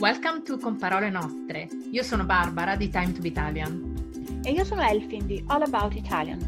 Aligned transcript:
Welcome 0.00 0.44
to 0.44 0.56
Con 0.56 0.78
Parole 0.78 1.10
Nostre. 1.10 1.68
Io 1.90 2.02
sono 2.02 2.24
Barbara 2.24 2.74
di 2.74 2.88
Time 2.88 3.12
to 3.12 3.20
be 3.20 3.28
Italian. 3.28 4.40
E 4.42 4.50
io 4.50 4.64
sono 4.64 4.80
Elfin 4.80 5.26
di 5.26 5.44
All 5.48 5.60
About 5.60 5.94
Italian. 5.94 6.40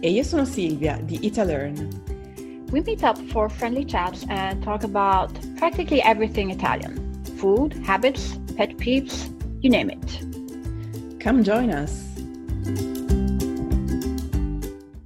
E 0.00 0.10
io 0.10 0.24
sono 0.24 0.44
Silvia 0.44 0.98
di 1.00 1.24
Italearn. 1.24 1.76
We 2.72 2.82
meet 2.82 3.04
up 3.04 3.16
for 3.28 3.48
friendly 3.48 3.84
chats 3.84 4.24
and 4.26 4.60
talk 4.64 4.82
about 4.82 5.30
practically 5.56 6.00
everything 6.00 6.50
Italian. 6.50 7.22
Food, 7.36 7.74
habits, 7.86 8.36
pet 8.56 8.76
peeves, 8.76 9.32
you 9.60 9.70
name 9.70 9.88
it. 9.88 11.22
Come 11.22 11.44
join 11.44 11.70
us. 11.70 12.02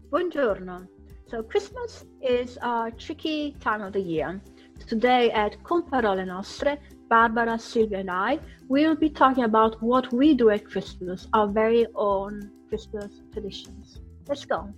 Buongiorno. 0.09 0.89
So 1.27 1.43
Christmas 1.43 2.07
is 2.23 2.57
a 2.63 2.91
tricky 2.97 3.55
time 3.61 3.83
of 3.83 3.93
the 3.93 4.01
year. 4.01 4.41
Today 4.89 5.31
at 5.31 5.63
Con 5.63 5.83
Parole 5.83 6.25
Nostre, 6.25 6.79
Barbara, 7.13 7.59
Silvia, 7.59 7.99
and 7.99 8.09
I 8.09 8.39
will 8.69 8.97
be 8.97 9.11
talking 9.11 9.45
about 9.45 9.77
what 9.83 10.11
we 10.15 10.35
do 10.35 10.49
at 10.49 10.65
Christmas, 10.65 11.29
our 11.35 11.47
very 11.47 11.87
own 11.93 12.51
Christmas 12.71 13.13
traditions. 13.31 14.01
Let's 14.27 14.47
go. 14.47 14.73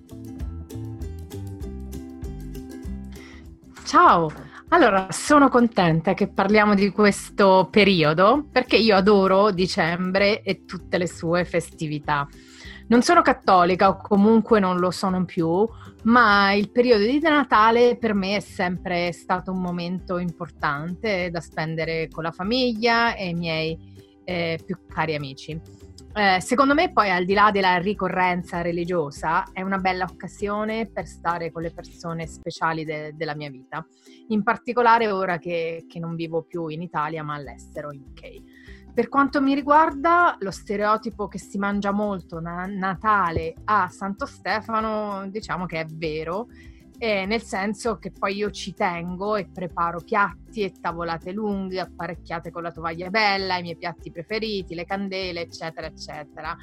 Ciao! 3.84 4.33
Allora, 4.70 5.07
sono 5.12 5.48
contenta 5.48 6.15
che 6.15 6.27
parliamo 6.27 6.74
di 6.74 6.91
questo 6.91 7.69
periodo 7.70 8.48
perché 8.51 8.79
io 8.79 8.96
adoro 8.96 9.52
dicembre 9.52 10.43
e 10.43 10.65
tutte 10.65 10.98
le 10.98 11.07
sue 11.07 11.45
festività. 11.45 12.27
Non 12.87 13.01
sono 13.01 13.23
cattolica 13.23 13.88
o 13.88 13.97
comunque 13.97 14.61
non 14.61 14.79
lo 14.79 14.91
sono 14.91 15.24
più, 15.24 15.66
ma 16.02 16.52
il 16.52 16.70
periodo 16.70 17.05
di 17.05 17.19
Natale 17.19 17.97
per 17.97 18.12
me 18.12 18.37
è 18.37 18.41
sempre 18.41 19.10
stato 19.12 19.52
un 19.52 19.60
momento 19.60 20.19
importante 20.19 21.30
da 21.30 21.41
spendere 21.41 22.09
con 22.09 22.24
la 22.24 22.30
famiglia 22.30 23.15
e 23.15 23.29
i 23.29 23.34
miei 23.34 23.79
eh, 24.24 24.59
più 24.65 24.77
cari 24.87 25.15
amici. 25.15 25.59
Eh, 26.16 26.40
secondo 26.40 26.74
me 26.74 26.93
poi 26.93 27.10
al 27.10 27.24
di 27.24 27.35
là 27.35 27.51
della 27.51 27.77
ricorrenza 27.79 28.60
religiosa 28.60 29.51
è 29.52 29.62
una 29.62 29.79
bella 29.79 30.05
occasione 30.05 30.87
per 30.87 31.07
stare 31.07 31.51
con 31.51 31.62
le 31.62 31.73
persone 31.73 32.29
speciali 32.29 32.85
de- 32.85 33.15
della 33.16 33.35
mia 33.35 33.51
vita, 33.51 33.85
in 34.29 34.45
particolare 34.45 35.10
ora 35.10 35.38
che, 35.38 35.87
che 35.88 35.99
non 35.99 36.15
vivo 36.15 36.43
più 36.43 36.68
in 36.68 36.82
Italia 36.82 37.24
ma 37.24 37.35
all'estero, 37.35 37.90
in 37.90 38.02
UK. 38.10 38.54
Per 38.95 39.09
quanto 39.09 39.42
mi 39.42 39.56
riguarda, 39.56 40.37
lo 40.38 40.52
stereotipo 40.52 41.26
che 41.26 41.40
si 41.40 41.59
mangia 41.59 41.90
molto 41.90 42.38
na- 42.38 42.66
Natale 42.66 43.52
a 43.64 43.88
Santo 43.88 44.24
Stefano, 44.24 45.28
diciamo 45.30 45.66
che 45.66 45.80
è 45.80 45.84
vero, 45.84 46.46
eh, 46.98 47.26
nel 47.26 47.42
senso 47.42 47.98
che 47.98 48.12
poi 48.12 48.37
io 48.37 48.52
ci 48.52 48.72
tengo 48.72 49.34
e 49.34 49.48
preparo 49.52 49.98
piatti 50.00 50.62
e 50.62 50.74
tavolate 50.80 51.32
lunghe, 51.32 51.80
apparecchiate 51.80 52.52
con 52.52 52.62
la 52.62 52.70
tovaglia 52.70 53.10
bella, 53.10 53.59
i 53.59 53.62
miei 53.62 53.76
piatti 53.76 54.12
preferiti, 54.12 54.76
le 54.76 54.84
candele, 54.84 55.40
eccetera, 55.40 55.88
eccetera. 55.88 56.56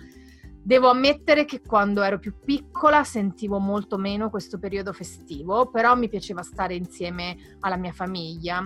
Devo 0.63 0.89
ammettere 0.89 1.43
che 1.43 1.59
quando 1.59 2.02
ero 2.02 2.17
più 2.17 2.35
piccola 2.39 3.03
sentivo 3.03 3.59
molto 3.59 3.97
meno 3.97 4.29
questo 4.29 4.57
periodo 4.57 4.93
festivo, 4.93 5.69
però 5.69 5.97
mi 5.97 6.07
piaceva 6.07 6.43
stare 6.43 6.75
insieme 6.75 7.35
alla 7.59 7.75
mia 7.75 7.91
famiglia 7.91 8.63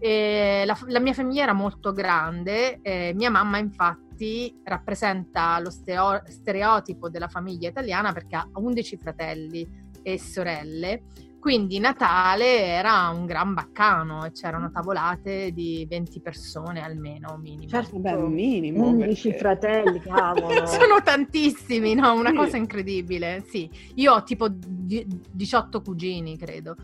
la, 0.00 0.78
la, 0.86 1.00
mia 1.00 1.12
famiglia 1.12 1.44
era 1.44 1.52
molto 1.52 1.92
grande, 1.92 2.80
eh, 2.82 3.12
mia 3.14 3.30
mamma 3.30 3.58
infatti 3.58 4.60
rappresenta 4.64 5.58
lo 5.58 5.70
steo- 5.70 6.22
stereotipo 6.26 7.08
della 7.08 7.28
famiglia 7.28 7.68
italiana 7.68 8.12
perché 8.12 8.36
ha 8.36 8.48
11 8.52 8.96
fratelli 8.96 9.66
e 10.02 10.18
sorelle, 10.18 11.02
quindi 11.46 11.78
Natale 11.78 12.58
era 12.58 13.08
un 13.10 13.24
gran 13.24 13.54
baccano 13.54 14.24
e 14.24 14.32
c'erano 14.32 14.68
tavolate 14.72 15.52
di 15.52 15.86
20 15.88 16.20
persone 16.20 16.82
almeno, 16.82 17.38
minimo. 17.40 17.68
Certo, 17.68 18.00
beh, 18.00 18.16
minimo. 18.16 18.88
11 18.88 19.28
perché... 19.28 19.38
fratelli, 19.38 20.00
cavolo. 20.00 20.66
Sono 20.66 21.00
tantissimi, 21.04 21.94
no? 21.94 22.14
Una 22.14 22.30
sì. 22.30 22.34
cosa 22.34 22.56
incredibile, 22.56 23.44
sì. 23.46 23.70
Io 23.94 24.14
ho 24.14 24.24
tipo 24.24 24.48
18 24.50 25.82
cugini, 25.82 26.36
credo. 26.36 26.74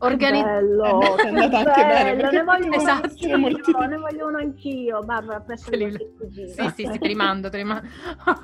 Organi- 0.00 0.42
bello, 0.42 1.16
è 1.16 1.26
andata 1.26 1.58
anche 1.58 1.84
bene. 1.84 2.30
Ne 2.30 2.44
voglio 2.44 2.72
esatto. 2.72 3.08
anch'io, 3.08 3.38
molti... 3.38 3.72
ne 3.72 3.96
voglio 3.96 4.28
uno 4.28 4.38
anch'io. 4.38 5.02
Barbara, 5.02 5.40
presso 5.40 5.70
li... 5.74 5.92
Sì, 6.30 6.70
sì, 6.76 6.88
sì, 6.92 6.98
te 6.98 7.08
li 7.08 7.16
mando, 7.16 7.50
te 7.50 7.56
li 7.56 7.64
mando. 7.64 7.88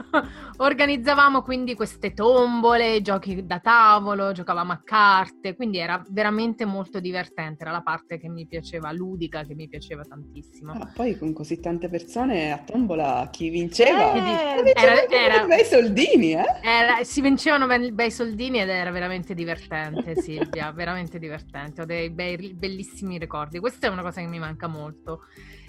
Organizzavamo 0.59 1.43
quindi 1.43 1.75
queste 1.77 2.13
tombole, 2.13 3.01
giochi 3.03 3.47
da 3.47 3.61
tavolo, 3.61 4.33
giocavamo 4.33 4.73
a 4.73 4.81
carte, 4.83 5.55
quindi 5.55 5.79
era 5.79 6.03
veramente 6.11 6.65
molto 6.65 6.99
divertente, 6.99 7.63
era 7.63 7.71
la 7.71 7.83
parte 7.83 8.19
che 8.19 8.29
mi 8.29 8.47
piaceva, 8.47 8.91
ludica, 8.91 9.45
che 9.45 9.55
mi 9.55 9.69
piaceva 9.69 10.03
tantissimo. 10.03 10.73
Ah, 10.73 10.91
poi 10.93 11.17
con 11.17 11.33
così 11.33 11.61
tante 11.61 11.89
persone 11.89 12.53
a 12.53 12.59
tombola 12.59 13.29
chi 13.31 13.49
vinceva? 13.51 14.13
Eh, 14.15 14.73
era, 14.75 15.09
era, 15.09 15.47
bei 15.47 15.65
soldini, 15.65 16.33
eh? 16.33 16.45
Era, 16.63 17.05
si 17.05 17.21
vincevano 17.21 17.69
bei 17.93 18.11
soldini 18.11 18.61
ed 18.61 18.69
era 18.69 18.91
veramente 18.91 19.35
divertente, 19.35 20.17
Silvia, 20.17 20.73
veramente 20.73 21.21
divertente 21.21 21.43
divertente, 21.45 21.83
ho 21.83 21.85
dei 21.85 22.11
bei, 22.11 22.55
bellissimi 22.55 23.19
ricordi. 23.19 23.59
Questa 23.59 23.87
è 23.87 23.91
una 23.91 24.03
cosa 24.03 24.21
che 24.21 24.27
mi 24.27 24.39
manca 24.39 24.67
molto. 24.67 25.23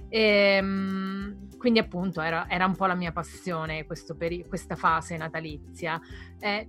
E, 0.10 0.20
ehm, 0.58 1.58
quindi 1.58 1.80
appunto 1.80 2.22
era, 2.22 2.50
era, 2.50 2.66
un 2.66 2.76
po' 2.76 2.86
la 2.86 2.96
mia 2.96 3.12
passione 3.12 3.86
peri- 4.18 4.46
questa 4.48 4.76
fase 4.76 5.18
natalizia. 5.18 6.00
E 6.40 6.68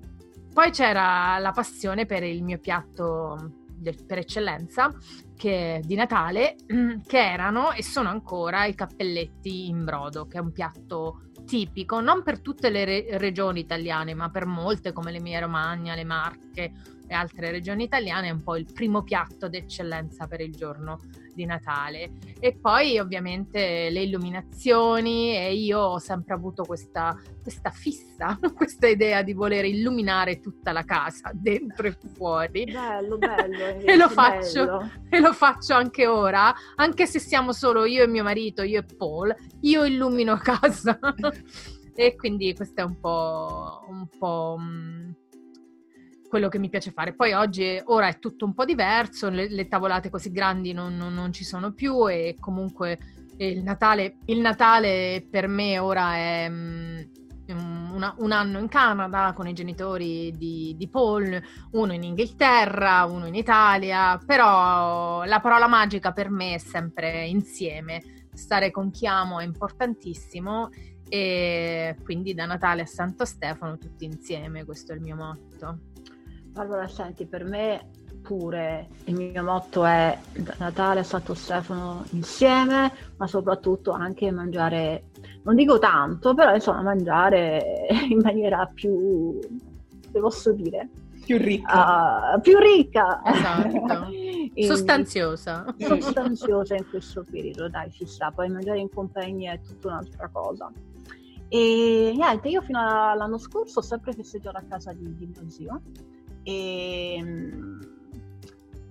poi 0.53 0.71
c'era 0.71 1.39
la 1.39 1.53
passione 1.53 2.07
per 2.07 2.23
il 2.23 2.43
mio 2.43 2.59
piatto 2.59 3.65
del, 3.69 4.05
per 4.05 4.19
eccellenza 4.19 4.91
che, 5.37 5.83
di 5.85 5.95
Natale, 5.95 6.57
che 7.07 7.19
erano 7.19 7.73
e 7.73 7.83
sono 7.83 8.09
ancora 8.09 8.65
i 8.65 8.75
cappelletti 8.75 9.69
in 9.69 9.85
brodo, 9.85 10.27
che 10.27 10.39
è 10.39 10.41
un 10.41 10.53
piatto 10.53 11.31
tipico, 11.47 12.01
non 12.01 12.23
per 12.23 12.41
tutte 12.41 12.69
le 12.69 12.85
re- 12.85 13.07
regioni 13.19 13.61
italiane, 13.61 14.13
ma 14.13 14.29
per 14.29 14.45
molte 14.45 14.93
come 14.93 15.13
l'Emilia 15.13 15.41
Romagna, 15.41 15.95
le 15.95 16.05
Marche 16.05 16.73
e 17.07 17.15
altre 17.15 17.51
regioni 17.51 17.85
italiane, 17.85 18.29
è 18.29 18.33
un 18.33 18.43
po' 18.43 18.57
il 18.57 18.71
primo 18.71 19.03
piatto 19.03 19.49
d'eccellenza 19.49 20.27
per 20.27 20.41
il 20.41 20.55
giorno 20.55 20.99
di 21.37 21.45
Natale. 21.45 22.13
E 22.41 22.57
poi 22.57 22.99
ovviamente 22.99 23.91
le 23.91 24.03
illuminazioni 24.03 25.37
e 25.37 25.55
io 25.55 25.79
ho 25.79 25.99
sempre 25.99 26.35
avuto 26.35 26.65
questa, 26.65 27.17
questa 27.43 27.71
fissa, 27.71 28.39
questa 28.57 28.89
idea 28.89 29.23
di 29.23 29.35
voler 29.35 29.67
illuminare 29.67 30.41
tutta 30.41 30.73
la 30.73 30.83
casa, 30.83 31.31
dentro 31.33 31.87
e 31.87 31.97
fuori. 32.15 32.65
Bello, 32.65 33.19
bello. 33.19 33.79
e, 33.85 33.97
lo 33.97 34.09
faccio, 34.09 34.91
e 35.09 35.21
lo 35.21 35.33
faccio 35.33 35.75
anche 35.75 36.07
ora, 36.07 36.53
anche 36.75 37.07
se 37.07 37.21
siamo 37.21 37.53
solo 37.53 37.85
io 37.85 38.03
e 38.03 38.09
mio 38.09 38.25
marito, 38.25 38.63
io 38.63 38.81
e 38.81 38.85
Paul, 38.97 39.35
io 39.61 39.85
illumino 39.85 40.37
casa. 40.43 40.99
E 41.95 42.15
quindi 42.17 42.55
questo 42.55 42.81
è 42.81 42.85
un 42.85 42.99
po'... 42.99 43.85
Un 43.89 44.09
po' 44.19 44.57
mm, 44.59 45.11
quello 46.29 46.49
che 46.49 46.59
mi 46.59 46.69
piace 46.69 46.91
fare. 46.91 47.15
Poi 47.15 47.33
oggi, 47.33 47.81
ora 47.85 48.09
è 48.09 48.19
tutto 48.19 48.45
un 48.45 48.53
po' 48.53 48.65
diverso, 48.65 49.29
le, 49.31 49.49
le 49.49 49.69
tavolate 49.69 50.11
così 50.11 50.31
grandi 50.31 50.73
non, 50.73 50.97
non, 50.97 51.15
non, 51.15 51.33
ci 51.33 51.45
sono 51.45 51.73
più 51.73 52.09
e 52.11 52.37
comunque 52.39 52.99
il 53.39 53.63
Natale, 53.63 54.19
il 54.27 54.41
Natale 54.41 55.27
per 55.31 55.47
me 55.47 55.79
ora 55.79 56.15
è 56.15 56.47
um, 56.49 57.07
una, 57.95 58.15
un 58.19 58.33
anno 58.33 58.59
in 58.59 58.69
Canada 58.69 59.33
con 59.35 59.47
i 59.47 59.53
genitori 59.53 60.33
di, 60.37 60.75
di, 60.77 60.89
Paul, 60.89 61.41
uno 61.73 61.93
in 61.93 62.03
Inghilterra, 62.03 63.05
uno 63.05 63.27
in 63.27 63.35
Italia, 63.35 64.21
però 64.25 65.25
la 65.25 65.41
parola 65.41 65.69
magica 65.69 66.13
per 66.13 66.31
me 66.31 66.55
è 66.55 66.59
sempre 66.59 67.27
insieme. 67.27 68.03
Stare 68.33 68.71
con 68.71 68.91
chi 68.91 69.07
amo 69.07 69.41
è 69.41 69.45
importantissimo 69.45 70.69
e 71.09 71.97
quindi 72.03 72.35
da 72.35 72.47
Natale 72.47 72.83
a 72.83 72.87
Santo 72.87 73.25
Stefano 73.25 73.79
tutti 73.79 74.05
insieme, 74.05 74.65
questo 74.65 74.93
è 74.93 74.97
il 74.97 75.03
mio 75.03 75.17
motto. 75.17 75.79
Allora, 76.55 76.89
senti, 76.89 77.27
per 77.27 77.45
me 77.45 77.91
pure 78.23 78.89
il 79.05 79.15
mio 79.15 79.43
motto 79.45 79.85
è 79.85 80.19
Natale 80.59 81.01
a 81.01 81.05
Santo 81.05 81.35
Stefano 81.35 82.05
insieme, 82.11 82.93
ma 83.17 83.27
soprattutto 83.27 83.93
anche 83.93 84.33
mangiare, 84.33 85.11
non 85.45 85.55
dico 85.55 85.79
tanto, 85.79 86.35
però 86.35 86.53
insomma 86.53 86.83
mangiare 86.83 87.87
in 88.11 88.19
maniera 88.19 88.69
più, 88.73 89.39
che 90.13 90.19
posso 90.19 90.53
dire? 90.53 90.89
Più 91.25 91.39
ricca. 91.39 92.35
Uh, 92.35 92.41
più 92.41 92.59
ricca. 92.59 93.21
Esatto. 93.25 94.09
sostanziosa. 94.55 95.75
Sostanziosa 95.79 96.75
in 96.77 96.89
questo 96.89 97.25
periodo, 97.29 97.69
dai, 97.69 97.91
ci 97.91 98.07
sta. 98.07 98.31
Poi 98.31 98.49
mangiare 98.49 98.79
in 98.79 98.89
compagnia 98.89 99.53
è 99.53 99.61
tutta 99.61 99.89
un'altra 99.89 100.29
cosa. 100.29 100.73
E 101.49 102.13
niente, 102.15 102.49
io 102.49 102.61
fino 102.63 102.81
all'anno 102.81 103.39
scorso 103.39 103.79
ho 103.79 103.83
sempre 103.83 104.13
festeggiato 104.13 104.57
a 104.59 104.65
casa 104.69 104.93
di, 104.93 105.15
di 105.15 105.27
mio 105.27 105.49
zio 105.49 105.83
e 106.43 107.19
mm, 107.23 107.81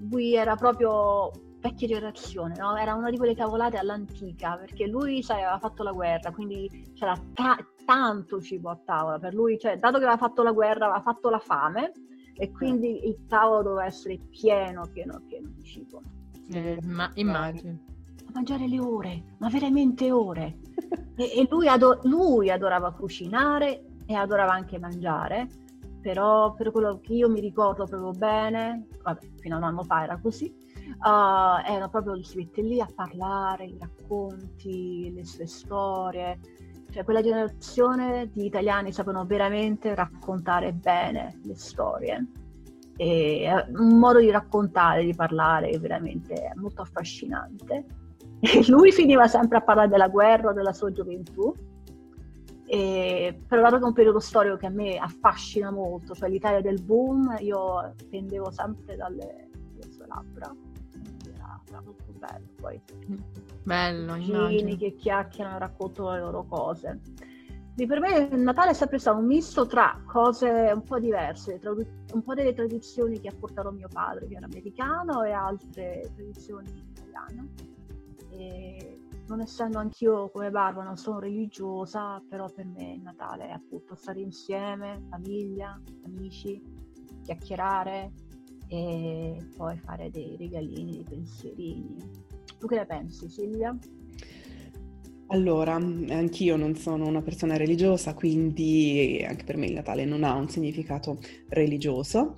lui 0.10 0.36
era 0.36 0.56
proprio 0.56 1.32
vecchia 1.60 1.88
generazione, 1.88 2.56
no? 2.58 2.76
era 2.78 2.94
una 2.94 3.10
di 3.10 3.18
quelle 3.18 3.36
tavolate 3.36 3.78
all'antica 3.78 4.56
perché 4.56 4.88
lui 4.88 5.24
sai, 5.24 5.42
aveva 5.42 5.58
fatto 5.58 5.84
la 5.84 5.92
guerra, 5.92 6.32
quindi 6.32 6.92
c'era 6.94 7.20
ta- 7.34 7.58
tanto 7.84 8.40
cibo 8.40 8.70
a 8.70 8.80
tavola 8.86 9.20
per 9.20 9.34
lui, 9.34 9.58
cioè, 9.60 9.78
dato 9.78 9.98
che 9.98 10.04
aveva 10.06 10.18
fatto 10.18 10.44
la 10.44 10.52
guerra, 10.52 10.86
aveva 10.86 11.02
fatto 11.02 11.30
la 11.30 11.40
fame 11.40 11.92
e 12.38 12.52
quindi 12.52 13.08
il 13.08 13.26
tavolo 13.28 13.64
doveva 13.64 13.86
essere 13.86 14.18
pieno, 14.30 14.88
pieno, 14.92 15.22
pieno 15.26 15.50
di 15.56 15.64
cibo. 15.64 16.02
Eh, 16.52 16.80
ma 16.84 17.10
immagino. 17.16 17.78
mangiare 18.34 18.68
le 18.68 18.80
ore, 18.80 19.24
ma 19.40 19.50
veramente 19.50 20.12
ore. 20.12 20.60
e, 21.16 21.24
e 21.24 21.48
lui, 21.50 21.68
ado- 21.68 22.00
lui 22.04 22.50
adorava 22.50 22.92
cucinare 22.92 23.86
e 24.06 24.14
adorava 24.14 24.52
anche 24.52 24.78
mangiare, 24.78 25.48
però 26.02 26.54
per 26.54 26.72
quello 26.72 27.00
che 27.02 27.14
io 27.14 27.30
mi 27.30 27.40
ricordo 27.40 27.86
proprio 27.86 28.12
bene, 28.12 28.88
vabbè, 29.02 29.28
fino 29.40 29.56
a 29.56 29.58
un 29.58 29.64
anno 29.64 29.84
fa 29.84 30.04
era 30.04 30.20
così, 30.20 30.54
uh, 31.00 31.66
era 31.66 31.88
proprio 31.90 32.22
si 32.22 32.38
mette 32.38 32.62
lì 32.62 32.80
a 32.80 32.88
parlare, 32.94 33.66
i 33.66 33.78
racconti, 33.80 35.12
le 35.14 35.26
sue 35.26 35.48
storie, 35.48 36.40
cioè 36.96 37.04
quella 37.04 37.22
generazione 37.22 38.30
di 38.32 38.46
italiani 38.46 38.94
sapevano 38.94 39.26
veramente 39.26 39.94
raccontare 39.94 40.72
bene 40.72 41.42
le 41.44 41.56
storie 41.56 42.26
e 42.96 43.50
un 43.76 44.00
modo 44.00 44.20
di 44.20 44.32
raccontare, 44.32 45.04
di 45.04 45.14
parlare 45.14 45.78
veramente 45.78 46.54
molto 46.56 46.82
affascinante. 46.82 47.86
E 48.46 48.64
lui 48.68 48.92
finiva 48.92 49.28
sempre 49.28 49.58
a 49.58 49.62
parlare 49.62 49.88
della 49.88 50.10
guerra, 50.10 50.54
della 50.54 50.74
sua 50.74 50.92
gioventù, 50.92 51.52
e, 52.66 53.42
però 53.48 53.62
dato 53.62 53.78
che 53.78 53.84
è 53.84 53.88
un 53.88 53.94
periodo 53.94 54.20
storico 54.20 54.58
che 54.58 54.68
a 54.68 54.70
me 54.70 54.98
affascina 54.98 55.72
molto, 55.72 56.14
cioè 56.14 56.30
l'Italia 56.30 56.62
del 56.62 56.82
boom, 56.82 57.38
io 57.40 57.96
pendevo 58.10 58.52
sempre 58.52 58.96
dalle, 58.96 59.50
dalle 59.52 59.92
sue 59.92 60.06
labbra. 60.06 60.54
Molto 61.84 62.12
bello. 62.18 62.46
Poi 62.60 62.82
bello, 63.64 64.16
immagino. 64.16 64.76
che 64.76 64.96
chiacchierano, 64.96 65.58
raccontano 65.58 66.12
le 66.12 66.20
loro 66.20 66.46
cose. 66.46 67.02
E 67.78 67.86
per 67.88 68.00
me 68.00 68.30
il 68.32 68.40
Natale 68.40 68.72
è 68.72 68.74
sempre 68.74 69.00
stato 69.00 69.18
un 69.18 69.26
misto 69.26 69.68
tra 69.68 70.02
cose 70.06 70.72
un 70.74 70.82
po' 70.82 70.98
diverse, 70.98 71.60
un 72.14 72.24
po' 72.24 72.34
delle 72.34 72.54
tradizioni 72.54 73.20
che 73.20 73.28
ha 73.28 73.34
portato 73.38 73.70
mio 73.72 73.90
padre, 73.92 74.28
che 74.28 74.36
era 74.36 74.46
americano, 74.46 75.24
e 75.24 75.32
altre 75.32 76.10
tradizioni 76.16 76.70
italiane. 76.70 77.50
E 78.30 79.02
non 79.28 79.42
essendo 79.42 79.80
anch'io 79.80 80.30
come 80.30 80.52
Barbara, 80.52 80.86
non 80.86 80.96
sono 80.96 81.20
religiosa, 81.20 82.24
però 82.30 82.50
per 82.50 82.66
me 82.66 82.94
il 82.94 83.02
Natale 83.02 83.48
è 83.48 83.52
appunto 83.52 83.96
stare 83.96 84.22
insieme, 84.22 85.06
famiglia, 85.10 85.78
amici, 86.06 86.62
chiacchierare 87.24 88.14
e 88.68 89.38
poi 89.56 89.78
fare 89.78 90.10
dei 90.12 90.36
regalini, 90.38 90.94
dei 90.94 91.06
pensierini. 91.08 91.96
Tu 92.58 92.68
che 92.68 92.76
ne 92.76 92.86
pensi 92.86 93.30
Silvia? 93.30 93.78
Allora, 95.28 95.74
anch'io 95.74 96.56
non 96.56 96.76
sono 96.76 97.08
una 97.08 97.22
persona 97.22 97.58
religiosa, 97.58 98.14
quindi 98.14 99.26
anche 99.28 99.44
per 99.44 99.58
me 99.58 99.66
il 99.66 99.74
Natale 99.74 100.06
non 100.06 100.24
ha 100.24 100.34
un 100.36 100.48
significato 100.50 101.18
religioso. 101.50 102.36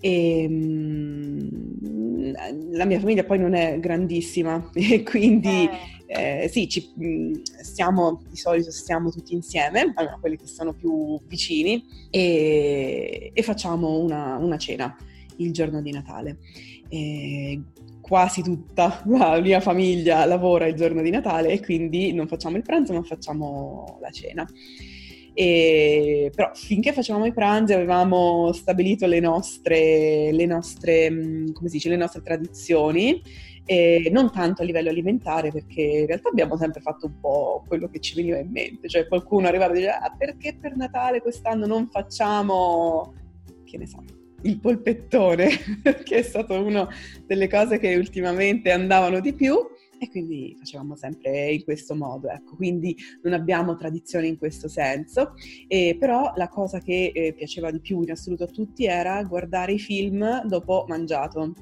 E, 0.00 0.46
mm, 0.48 2.32
la 2.72 2.84
mia 2.86 2.98
famiglia 2.98 3.24
poi 3.24 3.38
non 3.38 3.54
è 3.54 3.78
grandissima 3.78 4.70
e 4.72 5.02
quindi 5.02 5.68
eh. 5.68 5.94
Eh, 6.06 6.48
sì, 6.48 6.68
ci, 6.68 6.92
mm, 7.02 7.32
stiamo, 7.62 8.22
di 8.28 8.36
solito 8.36 8.70
stiamo 8.70 9.10
tutti 9.10 9.34
insieme, 9.34 9.92
allora 9.94 10.18
quelli 10.20 10.36
che 10.36 10.46
sono 10.46 10.72
più 10.72 11.18
vicini, 11.26 11.84
e, 12.10 13.30
e 13.32 13.42
facciamo 13.42 13.98
una, 13.98 14.36
una, 14.36 14.58
cena 14.58 14.94
il 15.36 15.52
giorno 15.52 15.80
di 15.80 15.90
Natale. 15.90 16.38
E, 16.88 17.60
quasi 18.04 18.42
tutta 18.42 19.02
la 19.06 19.40
mia 19.40 19.60
famiglia 19.60 20.26
lavora 20.26 20.66
il 20.66 20.74
giorno 20.74 21.00
di 21.00 21.08
Natale 21.08 21.52
e 21.52 21.60
quindi 21.60 22.12
non 22.12 22.26
facciamo 22.28 22.58
il 22.58 22.62
pranzo 22.62 22.92
ma 22.92 23.02
facciamo 23.02 23.98
la 24.00 24.10
cena. 24.10 24.46
E, 25.32 26.30
però 26.34 26.50
finché 26.54 26.92
facevamo 26.92 27.24
i 27.24 27.32
pranzi 27.32 27.72
avevamo 27.72 28.52
stabilito 28.52 29.06
le 29.06 29.20
nostre, 29.20 30.30
le 30.32 30.46
nostre, 30.46 31.10
mm, 31.10 31.46
dice, 31.62 31.88
le 31.88 31.96
nostre 31.96 32.22
tradizioni 32.22 33.20
e 33.64 34.10
non 34.12 34.30
tanto 34.30 34.60
a 34.60 34.64
livello 34.66 34.90
alimentare 34.90 35.50
perché 35.50 35.80
in 35.80 36.06
realtà 36.06 36.28
abbiamo 36.28 36.58
sempre 36.58 36.82
fatto 36.82 37.06
un 37.06 37.18
po' 37.18 37.64
quello 37.66 37.88
che 37.88 38.00
ci 38.00 38.14
veniva 38.14 38.36
in 38.38 38.50
mente, 38.50 38.86
cioè 38.88 39.08
qualcuno 39.08 39.48
arrivava 39.48 39.72
e 39.72 39.76
diceva 39.76 40.00
ah, 40.00 40.14
perché 40.16 40.54
per 40.60 40.76
Natale 40.76 41.22
quest'anno 41.22 41.66
non 41.66 41.88
facciamo, 41.88 43.14
che 43.64 43.78
ne 43.78 43.86
so, 43.86 44.04
il 44.44 44.58
polpettone, 44.60 45.48
che 46.04 46.16
è 46.16 46.22
stata 46.22 46.58
una 46.58 46.88
delle 47.26 47.48
cose 47.48 47.78
che 47.78 47.96
ultimamente 47.96 48.70
andavano 48.70 49.20
di 49.20 49.34
più 49.34 49.56
e 49.98 50.10
quindi 50.10 50.54
facevamo 50.58 50.96
sempre 50.96 51.52
in 51.52 51.64
questo 51.64 51.94
modo, 51.94 52.28
ecco, 52.28 52.56
quindi 52.56 52.96
non 53.22 53.32
abbiamo 53.32 53.76
tradizioni 53.76 54.28
in 54.28 54.38
questo 54.38 54.68
senso, 54.68 55.34
eh, 55.66 55.96
però 55.98 56.32
la 56.36 56.48
cosa 56.48 56.78
che 56.78 57.10
eh, 57.14 57.32
piaceva 57.32 57.70
di 57.70 57.80
più 57.80 58.02
in 58.02 58.10
assoluto 58.10 58.44
a 58.44 58.48
tutti 58.48 58.86
era 58.86 59.22
guardare 59.22 59.72
i 59.72 59.78
film 59.78 60.42
dopo 60.46 60.84
mangiato. 60.88 61.52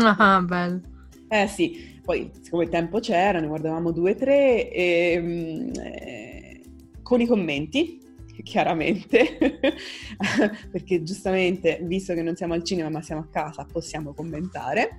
Ah, 0.00 0.42
bello. 0.42 0.80
Eh 1.28 1.46
sì, 1.46 2.00
poi 2.02 2.30
siccome 2.40 2.64
il 2.64 2.70
tempo 2.70 3.00
c'era, 3.00 3.38
ne 3.38 3.46
guardavamo 3.46 3.92
due 3.92 4.12
o 4.12 4.14
tre 4.14 4.70
e, 4.70 5.18
mm, 5.20 5.70
eh, 5.76 6.62
con 7.02 7.20
i 7.20 7.26
commenti 7.26 8.00
chiaramente, 8.44 9.36
perché 10.70 11.02
giustamente, 11.02 11.78
visto 11.82 12.14
che 12.14 12.22
non 12.22 12.36
siamo 12.36 12.54
al 12.54 12.64
cinema 12.64 12.88
ma 12.88 13.02
siamo 13.02 13.22
a 13.22 13.28
casa, 13.30 13.66
possiamo 13.70 14.12
commentare 14.14 14.98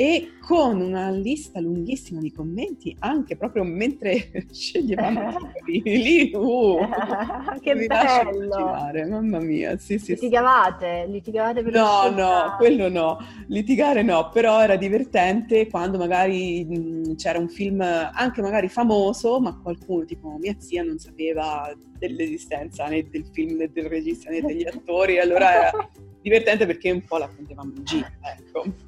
e 0.00 0.34
con 0.46 0.80
una 0.80 1.10
lista 1.10 1.58
lunghissima 1.58 2.20
di 2.20 2.30
commenti 2.30 2.94
anche 3.00 3.36
proprio 3.36 3.64
mentre 3.64 4.30
sceglievamo 4.48 5.50
i 5.66 5.82
lì, 5.98 6.30
uh, 6.32 6.78
che 7.60 7.74
bello! 7.74 8.76
Mamma 9.08 9.40
mia, 9.40 9.76
sì, 9.76 9.98
sì. 9.98 10.12
Litigavate? 10.12 11.02
Sì. 11.04 11.10
Litigavate 11.10 11.64
per 11.64 11.72
No, 11.72 12.10
no, 12.10 12.54
quello 12.58 12.88
no, 12.88 13.18
litigare 13.48 14.02
no, 14.04 14.30
però 14.32 14.62
era 14.62 14.76
divertente 14.76 15.66
quando 15.66 15.98
magari 15.98 16.64
mh, 16.64 17.16
c'era 17.16 17.40
un 17.40 17.48
film 17.48 17.80
anche 17.80 18.40
magari 18.40 18.68
famoso, 18.68 19.40
ma 19.40 19.58
qualcuno, 19.60 20.04
tipo 20.04 20.36
mia 20.38 20.54
zia, 20.58 20.84
non 20.84 20.98
sapeva 20.98 21.76
dell'esistenza 21.98 22.86
né 22.86 23.02
del 23.10 23.26
film 23.32 23.56
né 23.56 23.72
del 23.72 23.86
regista 23.86 24.30
né 24.30 24.42
degli 24.42 24.64
attori, 24.64 25.18
allora 25.18 25.52
era 25.52 25.90
divertente 26.22 26.66
perché 26.66 26.92
un 26.92 27.02
po' 27.02 27.16
la 27.16 27.26
prendevamo 27.26 27.72
in 27.74 27.84
giro, 27.84 28.06
ecco 28.22 28.87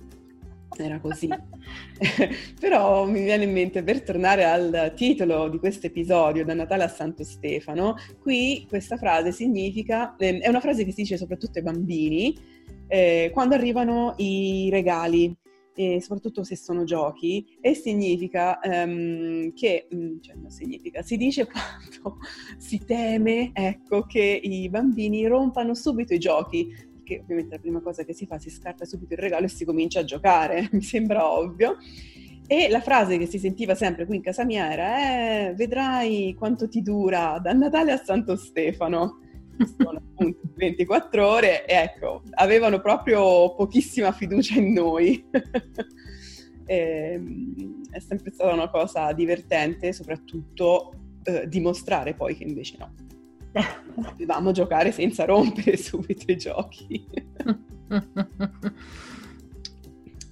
era 0.82 1.00
così. 1.00 1.28
Però 2.60 3.06
mi 3.06 3.22
viene 3.22 3.44
in 3.44 3.52
mente, 3.52 3.82
per 3.82 4.02
tornare 4.02 4.44
al 4.44 4.92
titolo 4.96 5.48
di 5.48 5.58
questo 5.58 5.86
episodio, 5.86 6.44
da 6.44 6.54
Natale 6.54 6.84
a 6.84 6.88
Santo 6.88 7.24
Stefano, 7.24 7.96
qui 8.20 8.66
questa 8.68 8.96
frase 8.96 9.32
significa, 9.32 10.16
eh, 10.16 10.38
è 10.38 10.48
una 10.48 10.60
frase 10.60 10.84
che 10.84 10.90
si 10.90 11.02
dice 11.02 11.16
soprattutto 11.16 11.58
ai 11.58 11.64
bambini, 11.64 12.36
eh, 12.88 13.30
quando 13.32 13.54
arrivano 13.54 14.14
i 14.18 14.68
regali, 14.70 15.36
soprattutto 16.00 16.44
se 16.44 16.56
sono 16.56 16.84
giochi, 16.84 17.56
e 17.60 17.74
significa 17.74 18.58
um, 18.62 19.50
che, 19.54 19.88
mm, 19.94 20.18
cioè 20.20 20.34
non 20.36 20.50
significa, 20.50 21.00
si 21.00 21.16
dice 21.16 21.46
quando 21.46 22.18
si 22.58 22.84
teme, 22.84 23.50
ecco, 23.54 24.04
che 24.04 24.40
i 24.42 24.68
bambini 24.68 25.26
rompano 25.26 25.74
subito 25.74 26.12
i 26.12 26.18
giochi, 26.18 26.68
perché 27.10 27.20
ovviamente 27.20 27.54
la 27.54 27.60
prima 27.60 27.80
cosa 27.80 28.04
che 28.04 28.14
si 28.14 28.26
fa 28.26 28.38
si 28.38 28.50
scarta 28.50 28.84
subito 28.84 29.14
il 29.14 29.18
regalo 29.18 29.46
e 29.46 29.48
si 29.48 29.64
comincia 29.64 30.00
a 30.00 30.04
giocare, 30.04 30.68
mi 30.72 30.82
sembra 30.82 31.28
ovvio. 31.28 31.76
E 32.46 32.68
la 32.68 32.80
frase 32.80 33.16
che 33.16 33.26
si 33.26 33.38
sentiva 33.38 33.74
sempre 33.74 34.06
qui 34.06 34.16
in 34.16 34.22
casa 34.22 34.44
mia 34.44 34.72
era 34.72 35.48
eh, 35.48 35.54
vedrai 35.54 36.34
quanto 36.36 36.68
ti 36.68 36.82
dura 36.82 37.38
dal 37.40 37.56
Natale 37.56 37.92
a 37.92 37.96
Santo 37.96 38.36
Stefano. 38.36 39.20
Sono 39.78 39.98
appunto 39.98 40.40
24 40.56 41.26
ore 41.26 41.66
e 41.66 41.74
ecco, 41.74 42.22
avevano 42.32 42.80
proprio 42.80 43.54
pochissima 43.54 44.10
fiducia 44.10 44.58
in 44.58 44.72
noi. 44.72 45.24
e, 46.66 46.74
ehm, 47.14 47.82
è 47.90 48.00
sempre 48.00 48.32
stata 48.32 48.52
una 48.52 48.68
cosa 48.68 49.12
divertente, 49.12 49.92
soprattutto 49.92 50.92
eh, 51.22 51.46
dimostrare 51.46 52.14
poi 52.14 52.34
che 52.34 52.42
invece 52.42 52.76
no. 52.78 52.92
Dovevamo 53.94 54.52
giocare 54.52 54.92
senza 54.92 55.24
rompere 55.24 55.76
subito 55.78 56.30
i 56.30 56.36
giochi. 56.36 57.06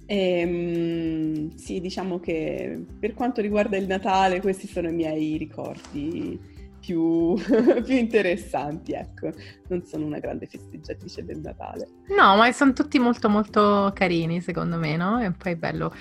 e, 0.05 0.39
ehm, 0.39 1.55
sì, 1.55 1.79
diciamo 1.81 2.19
che 2.19 2.85
per 2.99 3.13
quanto 3.13 3.41
riguarda 3.41 3.77
il 3.77 3.87
Natale, 3.87 4.41
questi 4.41 4.67
sono 4.67 4.89
i 4.89 4.93
miei 4.93 5.37
ricordi 5.37 6.57
più, 6.79 7.35
più, 7.83 7.95
interessanti, 7.95 8.93
ecco. 8.93 9.31
Non 9.67 9.85
sono 9.85 10.05
una 10.05 10.19
grande 10.19 10.47
festeggiatrice 10.47 11.25
del 11.25 11.39
Natale. 11.39 11.87
No, 12.15 12.35
ma 12.37 12.51
sono 12.51 12.73
tutti 12.73 12.97
molto 12.97 13.29
molto 13.29 13.91
carini, 13.93 14.41
secondo 14.41 14.77
me, 14.77 14.95
no? 14.95 15.21
E 15.21 15.31
poi 15.31 15.51
è 15.51 15.55
bello 15.55 15.93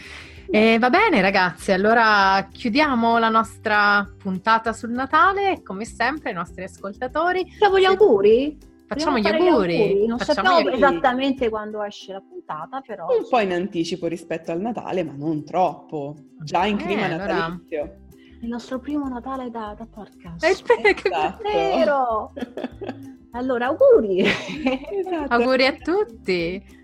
e 0.51 0.79
va 0.79 0.91
bene 0.91 1.21
ragazzi, 1.21 1.73
allora 1.73 2.49
chiudiamo 2.51 3.19
la 3.19 3.29
nostra 3.29 4.07
puntata 4.17 4.73
sul 4.73 4.91
Natale, 4.91 5.63
come 5.63 5.85
sempre 5.85 6.31
i 6.31 6.35
nostri 6.35 6.65
ascoltatori. 6.65 7.51
Facciamo 7.51 7.79
gli 7.79 7.85
auguri? 7.85 8.59
Facciamo 8.87 9.19
gli 9.19 9.27
auguri. 9.27 9.77
gli 9.77 9.81
auguri. 9.81 10.07
Non 10.07 10.19
Facciamo 10.19 10.49
sappiamo 10.49 10.77
esattamente 10.77 11.49
quando 11.51 11.83
esce 11.83 12.13
la 12.13 12.23
puntata, 12.27 12.81
però... 12.81 13.07
Un 13.09 13.27
po' 13.29 13.41
in 13.41 13.53
anticipo 13.53 14.07
rispetto 14.07 14.51
al 14.51 14.61
Natale, 14.61 15.05
ma 15.05 15.13
non 15.15 15.45
troppo. 15.45 16.17
Già 16.43 16.65
in 16.65 16.79
clima 16.79 17.05
eh, 17.05 17.09
natalizio. 17.09 17.81
Allora... 17.81 17.97
Il 18.41 18.49
nostro 18.49 18.79
primo 18.79 19.07
Natale 19.09 19.51
da, 19.51 19.75
da 19.77 19.87
podcast. 19.87 20.45
È 20.45 20.49
esatto. 20.49 21.43
vero! 21.43 22.33
allora, 23.33 23.67
auguri! 23.67 24.21
Esatto. 24.21 25.35
Auguri 25.35 25.67
a 25.67 25.73
tutti! 25.75 26.77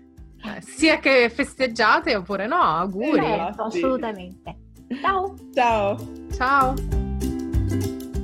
Sia 0.61 0.99
che 0.99 1.29
festeggiate 1.29 2.15
oppure 2.15 2.47
no, 2.47 2.55
auguri. 2.55 3.21
Certo, 3.21 3.63
assolutamente. 3.63 4.55
Ciao! 5.01 5.35
Ciao! 5.53 5.97
Ciao! 6.35 6.73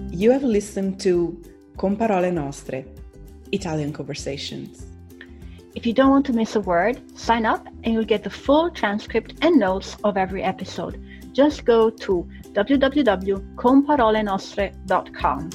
You 0.09 0.31
have 0.31 0.43
listened 0.43 0.99
to 1.03 1.39
Con 1.75 1.95
Parole 1.95 2.31
Nostre, 2.31 2.85
Italian 3.51 3.91
Conversations. 3.91 4.89
If 5.73 5.85
you 5.85 5.93
don't 5.93 6.09
want 6.09 6.25
to 6.25 6.33
miss 6.33 6.55
a 6.55 6.59
word, 6.59 6.99
sign 7.17 7.45
up 7.45 7.65
and 7.83 7.93
you'll 7.93 8.03
get 8.03 8.23
the 8.23 8.29
full 8.29 8.69
transcript 8.69 9.35
and 9.41 9.57
notes 9.57 9.95
of 10.03 10.17
every 10.17 10.43
episode. 10.43 11.01
Just 11.33 11.63
go 11.65 11.89
to 11.89 12.27
www.comparolenostre.com. 12.53 15.49